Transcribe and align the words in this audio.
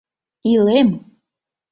Илем! 0.51 0.89